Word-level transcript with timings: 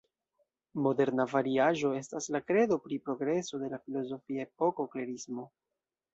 Moderna 0.85 1.25
variaĵo 1.33 1.91
estas 1.97 2.29
la 2.37 2.41
kredo 2.47 2.79
pri 2.87 2.99
progreso 3.11 3.61
de 3.67 3.71
la 3.75 3.81
filozofia 3.85 4.49
epoko 4.51 4.89
klerismo. 4.97 5.49